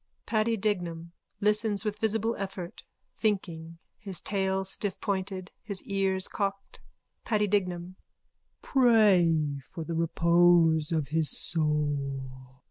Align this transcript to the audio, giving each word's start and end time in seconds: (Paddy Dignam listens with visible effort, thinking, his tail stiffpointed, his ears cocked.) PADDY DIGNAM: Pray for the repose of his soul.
(Paddy 0.25 0.57
Dignam 0.57 1.11
listens 1.41 1.85
with 1.85 1.99
visible 1.99 2.35
effort, 2.39 2.81
thinking, 3.19 3.77
his 3.99 4.19
tail 4.19 4.63
stiffpointed, 4.65 5.51
his 5.61 5.83
ears 5.83 6.27
cocked.) 6.27 6.81
PADDY 7.23 7.45
DIGNAM: 7.45 7.97
Pray 8.63 9.59
for 9.71 9.83
the 9.83 9.93
repose 9.93 10.91
of 10.91 11.09
his 11.09 11.29
soul. 11.29 12.49